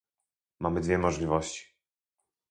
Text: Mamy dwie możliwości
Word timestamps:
Mamy 0.59 0.81
dwie 0.81 0.97
możliwości 0.97 1.75